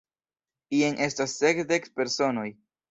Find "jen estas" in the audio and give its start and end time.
0.77-1.39